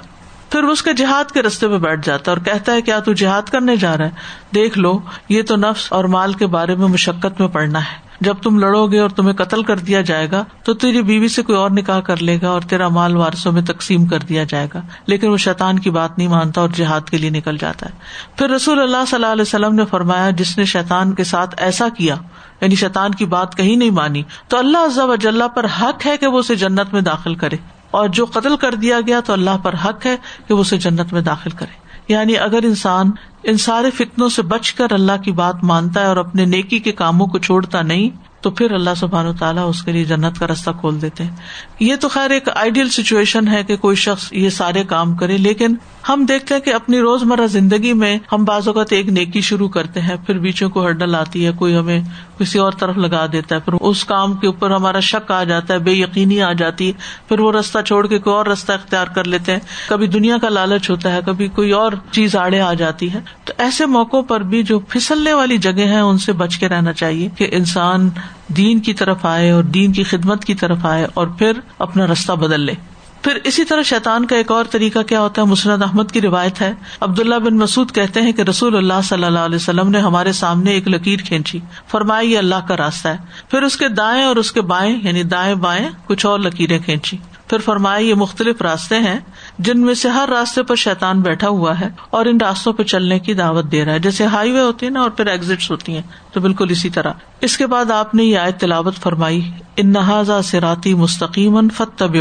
[0.49, 3.13] پھر اس کے جہاد کے رستے پہ بیٹھ جاتا ہے اور کہتا ہے کیا تو
[3.13, 4.11] جہاد کرنے جا رہا ہے
[4.55, 8.33] دیکھ لو، یہ تو نفس اور مال کے بارے میں مشقت میں پڑنا ہے۔ جب
[8.33, 11.57] تم لڑو گے اور تمہیں قتل کر دیا جائے گا، تو تیری بیوی سے کوئی
[11.57, 14.81] اور نکاح کر لے گا اور تیرا مال وارسوں میں تقسیم کر دیا جائے گا۔
[15.05, 17.91] لیکن وہ شیطان کی بات نہیں مانتا اور جہاد کے لیے نکل جاتا ہے۔
[18.35, 21.89] پھر رسول اللہ صلی اللہ علیہ وسلم نے فرمایا، جس نے شیطان کے ساتھ ایسا
[21.89, 22.15] کیا
[22.61, 26.27] یعنی شیطان کی بات کہیں نہیں مانی، تو اللہ عزا وجاللہ پر حق ہے کہ
[26.27, 27.55] وہ اسے جنت میں داخل کرے۔
[27.91, 31.13] اور جو قتل کر دیا گیا تو اللہ پر حق ہے کہ وہ اسے جنت
[31.13, 33.11] میں داخل کرے۔ یعنی اگر انسان
[33.43, 36.91] ان سارے فتنوں سے بچ کر اللہ کی بات مانتا ہے اور اپنے نیکی کے
[36.91, 40.47] کاموں کو چھوڑتا نہیں تو پھر اللہ سبحان و تعالیٰ اس کے لیے جنت کا
[40.47, 41.35] رستہ کھول دیتے ہیں۔
[41.79, 45.75] یہ تو خیر ایک آئیڈیل سچویشن ہے کہ کوئی شخص یہ سارے کام کرے، لیکن
[46.09, 49.69] ہم دیکھتے ہیں کہ اپنی روز مرہ زندگی میں ہم بعض اوقات ایک نیکی شروع
[49.69, 52.01] کرتے ہیں، پھر بیچوں کو ہرڈل آتی ہے، کوئی ہمیں
[52.39, 55.73] کسی اور طرف لگا دیتا ہے، پھر اس کام کے اوپر ہمارا شک آ جاتا
[55.73, 56.93] ہے، بے یقینی آ جاتی ہے،
[57.27, 60.49] پھر وہ رستہ چھوڑ کے کوئی اور رستہ اختیار کر لیتے ہیں۔ کبھی دنیا کا
[60.49, 64.41] لالچ ہوتا ہے، کبھی کوئی اور چیز آڑے آ جاتی ہے۔ تو ایسے موقع پر
[64.41, 68.09] بھی جو پھسلنے والی جگہ ہے ان سے بچ کے رہنا چاہیے کہ انسان
[68.47, 72.31] دین کی طرف آئے اور دین کی خدمت کی طرف آئے اور پھر اپنا رستہ
[72.31, 72.73] بدل لے۔
[73.21, 76.61] پھر اسی طرح شیطان کا ایک اور طریقہ کیا ہوتا ہے؟ مسند احمد کی روایت
[76.61, 80.31] ہے۔ عبداللہ بن مسعد کہتے ہیں کہ رسول اللہ صلی اللہ علیہ وسلم نے ہمارے
[80.31, 83.17] سامنے ایک لکیر کھینچی۔ فرمائی یہ اللہ کا راستہ ہے۔
[83.51, 87.17] پھر اس کے دائیں اور اس کے بائیں یعنی دائیں بائیں، کچھ اور لکیریں کھینچی۔
[87.47, 89.19] پھر فرمائی یہ مختلف راستے ہیں
[89.59, 93.19] جن میں سے ہر راستے پر شیتان بیٹھا ہوا ہے اور ان راستوں پہ چلنے
[93.19, 95.95] کی دعوت دے رہا ہے۔ جیسے ہائی وے ہوتی ہے نا اور پھر ایگزٹ ہوتی
[95.95, 99.93] ہیں، تو بالکل اسی طرح۔ اس کے بعد آپ نے یہ آئے تلاوت فرمائی ان
[99.93, 102.17] نہذا سراتی مستقیم فتب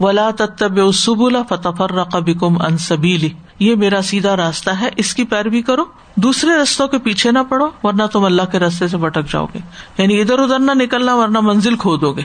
[0.00, 5.62] ولا تب سبولا فتفر رقبکم ان سبیلی یہ میرا سیدھا راستہ ہے، اس کی پیروی
[5.62, 9.46] کرو۔ دوسرے رستوں کے پیچھے نہ پڑو، ورنہ تم اللہ کے رستے سے بٹک جاؤ
[9.54, 9.58] گے۔
[9.98, 12.22] یعنی ادھر ادھر نہ نکلنا، ورنہ منزل کھو دو گے۔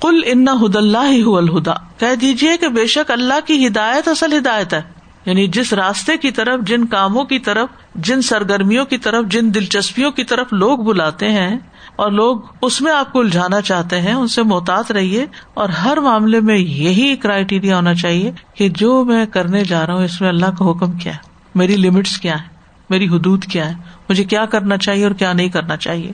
[0.00, 4.38] کل ان ہد اللہ ہی الہدا۔ کہہ دیجیے کہ بے شک اللہ کی ہدایت اصل
[4.38, 4.82] ہدایت ہے۔
[5.26, 10.10] یعنی جس راستے کی طرف، جن کاموں کی طرف، جن سرگرمیوں کی طرف، جن دلچسپیوں
[10.10, 11.58] کی طرف لوگ بلاتے ہیں
[11.96, 15.96] اور لوگ اس میں آپ کو الجھانا چاہتے ہیں، ان سے محتاط رہیے اور ہر
[15.96, 20.28] معاملے میں یہی کرائٹیریا ہونا چاہیے کہ جو میں کرنے جا رہا ہوں، اس میں
[20.28, 21.18] اللہ کا حکم کیا ہے؟
[21.54, 22.48] میری لمٹس کیا ہے
[22.90, 23.74] میری حدود کیا ہے
[24.08, 26.12] مجھے کیا کرنا چاہیے اور کیا نہیں کرنا چاہیے؟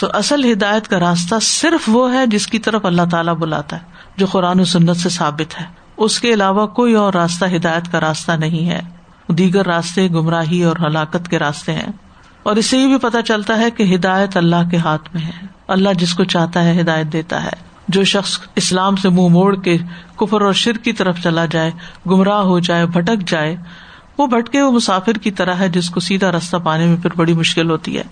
[0.00, 3.84] تو اصل ہدایت کا راستہ صرف وہ ہے جس کی طرف اللہ تعالیٰ بلاتا ہے،
[4.16, 8.00] جو قرآن و سنت سے ثابت ہے۔ اس کے علاوہ کوئی اور راستہ ہدایت کا
[8.00, 8.80] راستہ نہیں ہے۔
[9.28, 11.92] دیگر راستے گمراہی اور ہلاکت کے راستے ہیں۔
[12.42, 15.46] اور اس سے یہ بھی پتا چلتا ہے کہ ہدایت اللہ کے ہاتھ میں ہے۔
[15.68, 17.52] اللہ جس کو چاہتا ہے ہدایت دیتا ہے۔
[17.88, 19.76] جو شخص اسلام سے منہ موڑ کے
[20.16, 21.70] کفر اور شر کی طرف چلا جائے،
[22.06, 23.56] گمراہ ہو جائے، بھٹک جائے،
[24.18, 27.32] وہ بھٹکے وہ مسافر کی طرح ہے جس کو سیدھا راستہ پانے میں پھر بڑی
[27.32, 28.02] مشکل ہوتی ہے۔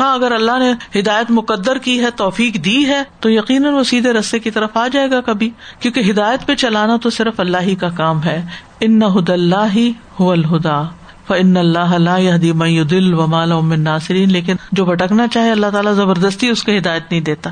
[0.00, 4.12] ہاں اگر اللہ نے ہدایت مقدر کی ہے، توفیق دی ہے، تو یقیناً وہ سیدھے
[4.12, 7.74] رستے کی طرف آ جائے گا کبھی۔ کیونکہ ہدایت پہ چلانا تو صرف اللہ ہی
[7.74, 8.46] کا کام ہے۔
[8.80, 10.82] ان ہد اللہ ہی الہدا۔
[11.30, 16.72] ان اللہ دل و مالا ناصرین لیکن جو بھٹکنا چاہے، اللہ تعالیٰ زبردستی اس کو
[16.72, 17.50] ہدایت نہیں دیتا۔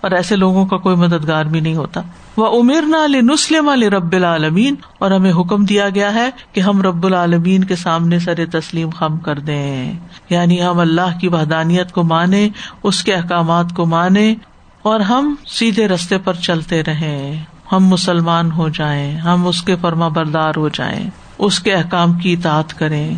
[0.00, 2.00] اور ایسے لوگوں کا کوئی مددگار بھی نہیں ہوتا۔
[2.36, 6.60] وہ امیر نہ علی نسلم علی رب العالمین اور ہمیں حکم دیا گیا ہے کہ
[6.60, 9.92] ہم رب العالمین کے سامنے سر تسلیم خم کر دیں۔
[10.30, 12.48] یعنی ہم اللہ کی وحدانیت کو مانے
[12.82, 14.34] اس کے احکامات کو مانے
[14.82, 20.08] اور ہم سیدھے رستے پر چلتے رہیں۔ ہم مسلمان ہو جائیں، ہم اس کے فرما
[20.08, 23.14] بردار ہو جائیں۔ اس کے احکام کی اطاعت کریں،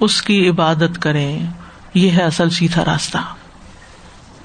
[0.00, 1.46] اس کی عبادت کریں۔
[1.94, 3.18] یہ ہے اصل سیدھا راستہ۔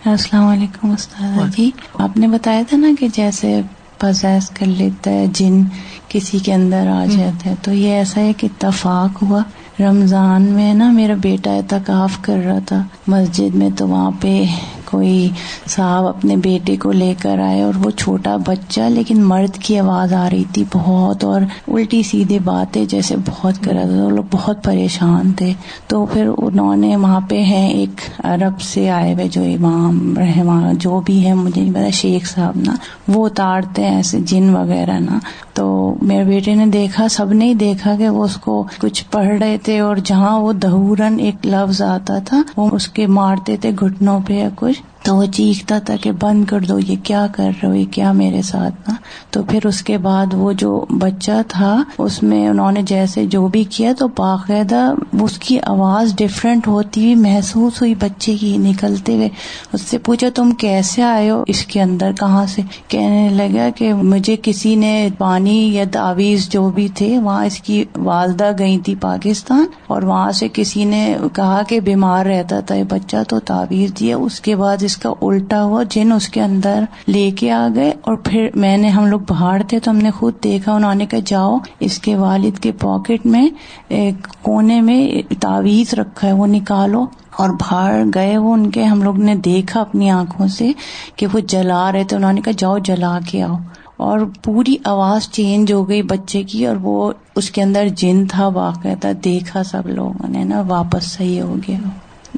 [0.06, 3.62] السلام علیکم استاد جی۔ آپ نے بتایا تھا نا کہ جیسے
[3.98, 5.62] پزیس کر لیتا ہے جن
[6.08, 9.44] کسی کے اندر آ جاتا ہے تو یہ ایسا ہے کہ اتفاق ہوا۔
[9.80, 14.44] رمضان میں نا میرا بیٹا اعتکاف کر رہا تھا۔ مسجد میں تو وہاں پہ
[14.92, 15.30] کوئی
[15.68, 20.14] صاحب اپنے بیٹے کو لے کر آئے اور وہ چھوٹا بچہ لیکن مرد کی آواز
[20.14, 24.24] آ رہی تھی بہت اور الٹی سیدھے باتیں جیسے بہت کر رہا تھا، وہ لوگ
[24.32, 25.54] بہت پریشان تھے۔
[25.88, 30.44] تو پھر انہوں نے وہاں پہ ہیں ایک عرب سے آئے ہوئے جو امام رہے
[30.74, 32.74] جو بھی ہے مجھے نہیں پتا، شیخ صاحب نا،
[33.08, 35.20] وہ اتارتے ہیں ایسے جن وغیرہ نا۔
[35.54, 39.28] تو میرے بیٹے نے دیکھا، سب نے ہی دیکھا کہ وہ اس کو کچھ پڑھ
[39.28, 43.72] رہے تھے اور جہاں وہ دہورن ایک لفظ آتا تھا، وہ اس کے مارتے تھے
[43.80, 47.44] گھٹنوں پہ یا کچھ۔ تو وہ چیختا تھا کہ بند کر دو، یہ کیا کر
[47.44, 48.96] رہے ہو؟ یہ کیا میرے ساتھ نا؟
[49.30, 53.48] تو پھر اس کے بعد وہ جو بچہ تھا، اس میں انہوں نے جیسے جو
[53.48, 59.16] بھی کیا تو باقاعدہ اس کی آواز ڈفرینٹ ہوتی ہوئی محسوس ہوئی بچے کی نکلتے
[59.16, 59.30] ہوئے۔
[59.74, 63.94] اس سے پوچھا، تم کیسے آئے ہو؟ اس کے اندر کہاں سے؟ کہنے لگا کہ
[63.94, 68.96] مجھے کسی نے پانی یا تعویذ جو بھی تھے، وہاں اس کی والدہ گئی تھی
[68.96, 74.00] پاکستان اور وہاں سے کسی نے کہا کہ بیمار رہتا تھا یہ بچہ، تو تعویذ
[74.00, 77.68] دیا۔ اس کے بعد اس کا الٹا ہوا جن اس کے اندر لے کے آ
[77.76, 80.96] گئے اور پھر میں نے ہم لوگ باہر تھے تو ہم نے خود دیکھا انہوں
[80.96, 83.48] نے کہا جاؤ اس کے والد کے پاکٹ میں
[83.90, 85.02] ایک کونے میں
[85.40, 87.06] تعویذ رکھا ہے وہ نکالو
[87.38, 90.72] اور باہر گئے وہ ان کے۔ ہم لوگ نے دیکھا اپنی آنکھوں سے
[91.16, 93.56] کہ وہ جلا رہے تھے۔ انہوں نے کہا جاؤ جلا کے آؤ۔
[93.98, 98.50] اور پوری آواز چینج ہو گئی بچے کی اور وہ اس کے اندر جن تھا
[98.50, 101.78] باقاعدہ دیکھا سب لوگوں نے نا واپس صحیح ہو گیا۔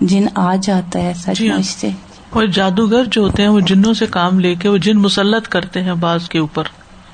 [0.01, 1.89] جن آ جاتا ہے سچ جی ہاں۔ مچ سے۔
[2.31, 5.81] اور جادوگر جو ہوتے ہیں وہ جنوں سے کام لے کے وہ جن مسلط کرتے
[5.81, 6.63] ہیں بعض کے اوپر۔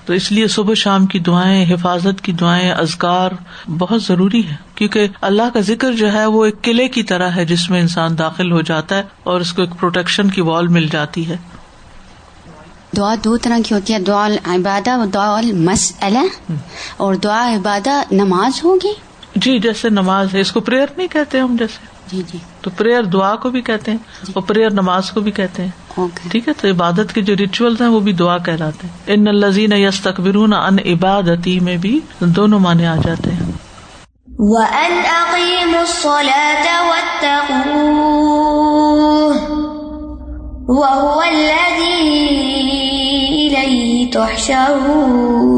[0.06, 3.30] تو اس لیے صبح شام کی دعائیں حفاظت کی دعائیں ازکار
[3.70, 7.46] بہت ضروری ہے کیونکہ اللہ کا ذکر جو ہے وہ ایک قلعے کی طرح ہے
[7.46, 10.88] جس میں انسان داخل ہو جاتا ہے اور اس کو ایک پروٹیکشن کی وال مل
[10.92, 11.36] جاتی ہے۔
[12.98, 16.52] دعا دو طرح کی ہوتی ہے دعا عبادہ و دعا المسئلہ۔
[16.98, 18.94] اور دعا عبادہ نماز ہوگی؟
[19.38, 23.04] جی جیسے نماز ہے اس کو پریئر نہیں کہتے ہم جیسے۔ جی جی۔ تو پریئر
[23.04, 23.98] دعا کو بھی کہتے ہیں
[24.34, 27.82] اور پریئر نماز کو بھی کہتے ہیں۔ اوکے ٹھیک ہے تو عبادت کے جو ریچولس
[27.82, 32.60] ہیں وہ بھی دعا کہلاتے ہیں۔ ان الزین یس تقبرون ان عبادتی میں بھی دونوں
[32.60, 33.52] معنی آ جاتے ہیں۔
[34.38, 37.98] وَأَنْ أَقِيمُوا الصَّلَاةَ وَاتَّقُوهُ
[40.68, 42.10] وَهُوَ الَّذِي
[43.48, 45.57] إِلَيْهِ تُحْشَرُونَ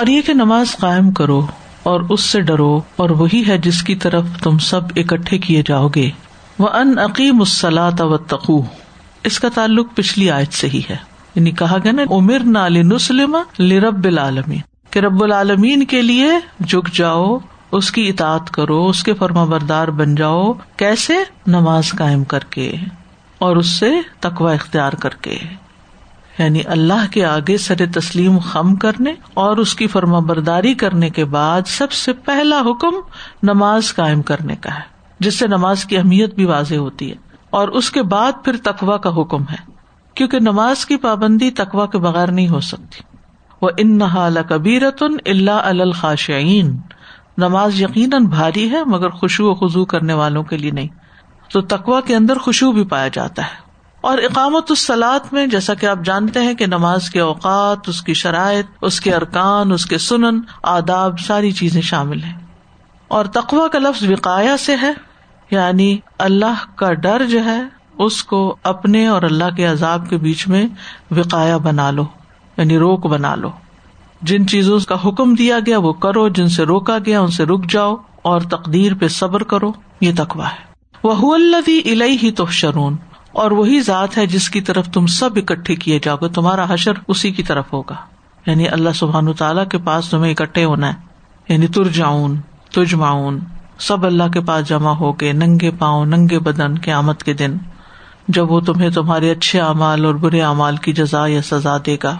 [0.00, 1.46] اور یہ کہ نماز قائم کرو
[1.82, 5.88] اور اس سے ڈرو اور وہی ہے جس کی طرف تم سب اکٹھے کیے جاؤ
[5.88, 6.10] گے۔
[6.58, 8.60] وہ ان عقیم السلاط و تقو
[9.24, 10.96] اس کا تعلق پچھلی آیت سے ہی ہے۔
[11.34, 14.60] یعنی کہا گیا نا امر نال نسلم لرب العالمین
[14.90, 16.30] کہ رب العالمین کے لیے
[16.68, 17.38] جھک جاؤ،
[17.72, 21.14] اس کی اطاعت کرو، اس کے فرما بردار بن جاؤ، کیسے؟
[21.46, 22.72] نماز قائم کر کے
[23.38, 25.38] اور اس سے تقوا اختیار کر کے۔
[26.44, 31.24] یعنی اللہ کے آگے سر تسلیم خم کرنے اور اس کی فرما برداری کرنے کے
[31.24, 32.90] بعد سب سے پہلا حکم
[33.42, 34.80] نماز قائم کرنے کا ہے،
[35.20, 37.16] جس سے نماز کی اہمیت بھی واضح ہوتی ہے۔
[37.50, 39.72] اور اس کے بعد پھر تقوا کا حکم ہے،
[40.14, 43.16] کیونکہ نماز کی پابندی تقوا کے بغیر نہیں ہو سکتی۔
[43.62, 46.76] وہ ان نہ کبیرتن اللہ الخاشعین
[47.38, 50.88] نماز یقیناً بھاری ہے، مگر خوشو و خزو کرنے والوں کے لیے نہیں۔
[51.52, 53.69] تو تقوا کے اندر خوشبو بھی پایا جاتا ہے۔
[54.00, 58.14] اور اقامت السلاط میں جیسا کہ آپ جانتے ہیں کہ نماز کے اوقات، اس کی
[58.14, 62.38] شرائط، اس کے ارکان، اس کے سنن، آداب، ساری چیزیں شامل ہیں۔
[63.08, 64.92] اور تقوا کا لفظ وقایا سے ہے
[65.50, 67.62] یعنی اللہ کا ڈر جو ہے،
[67.98, 70.66] اس کو اپنے اور اللہ کے عذاب کے بیچ میں
[71.10, 72.04] وقایا بنا لو
[72.56, 73.50] یعنی روک بنا لو۔
[74.22, 77.70] جن چیزوں کا حکم دیا گیا، وہ کرو، جن سے روکا گیا، ان سے رک
[77.70, 80.70] جاؤ اور تقدیر پہ صبر کرو، یہ تقوا ہے۔
[81.02, 82.96] وہ الدی الہی ہی تو شرون
[83.32, 86.92] اور وہی ذات ہے جس کی طرف تم سب اکٹھے کیے جاؤ گے، تمہارا حشر
[87.08, 87.96] اسی کی طرف ہوگا۔
[88.46, 91.10] یعنی اللہ سبحان تعالیٰ کے پاس تمہیں اکٹھے ہونا ہے۔
[91.48, 93.38] یعنی تر جاؤن
[93.78, 97.56] سب اللہ کے پاس جمع ہو گئے ننگے پاؤں، ننگے بدن قیامت کے دن،
[98.28, 102.16] جب وہ تمہیں تمہارے اچھے اعمال اور برے اعمال کی جزا یا سزا دے گا۔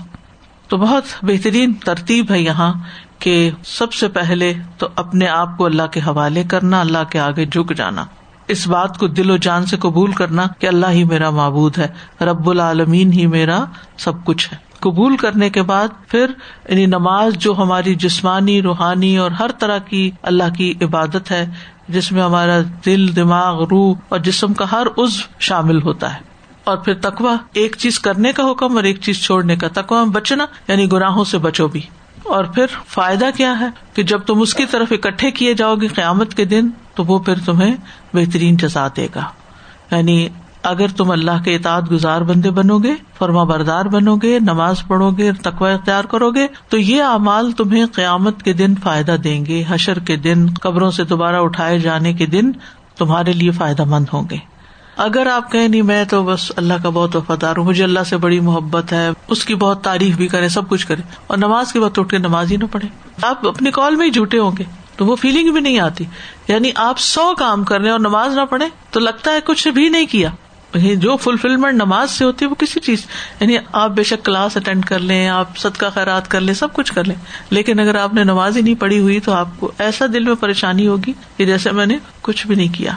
[0.68, 2.72] تو بہت بہترین ترتیب ہے یہاں
[3.18, 7.46] کہ سب سے پہلے تو اپنے آپ کو اللہ کے حوالے کرنا، اللہ کے آگے
[7.46, 8.04] جھک جانا۔
[8.50, 11.88] اس بات کو دل و جان سے قبول کرنا کہ اللہ ہی میرا معبود ہے،
[12.20, 13.64] رب العالمین ہی میرا
[13.98, 16.26] سب کچھ ہے۔ قبول کرنے کے بعد پھر
[16.68, 21.46] یعنی نماز جو ہماری جسمانی، روحانی اور ہر طرح کی اللہ کی عبادت ہے،
[21.88, 26.20] جس میں ہمارا دل، دماغ، روح اور جسم کا ہر عز شامل ہوتا ہے۔
[26.64, 30.46] اور پھر تقوا ایک چیز کرنے کا حکم اور ایک چیز چھوڑنے کا۔ تقوا بچنا
[30.68, 31.80] یعنی گناہوں سے بچو بھی۔
[32.22, 35.86] اور پھر فائدہ کیا ہے؟ کہ جب تم اس کی طرف اکٹھے کیے جاؤ گے،
[35.86, 36.68] قیامت کے دن
[37.00, 37.74] تو وہ پھر تمہیں
[38.14, 39.24] بہترین جزا دے گا۔
[39.90, 40.28] یعنی
[40.62, 45.10] اگر تم اللہ کے اطاعت گزار بندے بنو گے فرما بردار بنو گے نماز پڑھو
[45.10, 49.64] گے تقوا اختیار کرو گے، تو یہ اعمال تمہیں قیامت کے دن فائدہ دیں گے،
[49.68, 52.52] حشر کے دن، قبروں سے دوبارہ اٹھائے جانے کے دن
[52.98, 54.36] تمہارے لیے فائدہ مند ہوں گے۔
[54.96, 58.16] اگر آپ کہیں نہیں، میں تو بس اللہ کا بہت وفادار ہوں، مجھے اللہ سے
[58.16, 61.80] بڑی محبت ہے، اس کی بہت تعریف بھی کرے سب کچھ کرے اور نماز کے
[61.80, 62.88] بعد اٹھ کے نماز ہی نہ پڑھے
[63.22, 64.64] آپ اپنے کال میں ہی جھوٹے ہوں گے۔
[65.00, 66.04] تو وہ فیلنگ بھی نہیں آتی۔
[66.48, 69.88] یعنی آپ سو کام کر رہے اور نماز نہ پڑھے تو لگتا ہے کچھ بھی
[69.88, 70.30] نہیں کیا۔
[70.74, 73.06] یعنی جو فلفلمنٹ نماز سے ہوتی ہے وہ کسی چیز
[73.40, 76.72] یعنی آپ بے شک کلاس اٹینڈ کر لیں، آپ سد کا خیرات کر لیں، سب
[76.72, 77.16] کچھ کر لیں۔
[77.50, 80.34] لیکن اگر آپ نے نماز ہی نہیں پڑھی ہوئی تو آپ کو ایسا دل میں
[80.34, 82.92] پریشانی ہوگی کہ جیسے میں نے کچھ بھی نہیں کیا۔